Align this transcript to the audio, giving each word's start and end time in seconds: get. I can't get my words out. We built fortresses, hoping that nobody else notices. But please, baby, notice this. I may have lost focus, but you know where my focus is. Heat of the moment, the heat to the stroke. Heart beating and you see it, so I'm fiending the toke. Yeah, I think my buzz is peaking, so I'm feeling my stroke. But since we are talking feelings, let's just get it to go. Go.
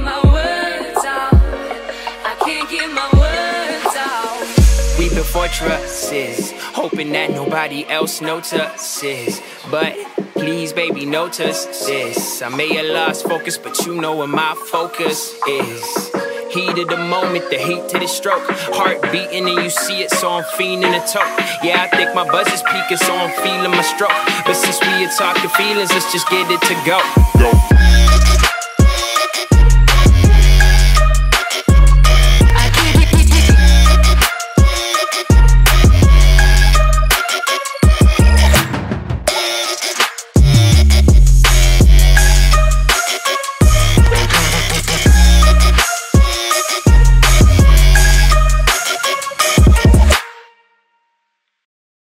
get. 0.00 1.30
I 2.26 2.34
can't 2.40 2.70
get 2.70 2.90
my 2.90 3.08
words 3.18 3.96
out. 3.96 4.98
We 4.98 5.08
built 5.08 5.26
fortresses, 5.26 6.52
hoping 6.72 7.12
that 7.12 7.30
nobody 7.30 7.86
else 7.88 8.20
notices. 8.20 9.40
But 9.70 9.96
please, 10.32 10.72
baby, 10.72 11.04
notice 11.04 11.66
this. 11.86 12.42
I 12.42 12.48
may 12.48 12.74
have 12.74 12.86
lost 12.86 13.26
focus, 13.26 13.58
but 13.58 13.84
you 13.86 13.94
know 13.94 14.16
where 14.16 14.28
my 14.28 14.54
focus 14.70 15.34
is. 15.48 16.10
Heat 16.52 16.78
of 16.78 16.86
the 16.88 16.96
moment, 16.96 17.50
the 17.50 17.58
heat 17.58 17.88
to 17.88 17.98
the 17.98 18.06
stroke. 18.06 18.44
Heart 18.48 19.02
beating 19.10 19.48
and 19.48 19.62
you 19.64 19.70
see 19.70 20.02
it, 20.02 20.10
so 20.12 20.30
I'm 20.30 20.44
fiending 20.56 20.92
the 20.92 21.00
toke. 21.00 21.26
Yeah, 21.64 21.82
I 21.82 21.96
think 21.96 22.14
my 22.14 22.24
buzz 22.30 22.46
is 22.52 22.62
peaking, 22.62 22.98
so 22.98 23.12
I'm 23.12 23.32
feeling 23.42 23.72
my 23.72 23.82
stroke. 23.82 24.12
But 24.46 24.54
since 24.54 24.80
we 24.80 25.04
are 25.04 25.10
talking 25.18 25.50
feelings, 25.50 25.90
let's 25.90 26.12
just 26.12 26.28
get 26.28 26.48
it 26.48 26.60
to 26.62 26.74
go. 26.86 27.00
Go. 27.40 28.03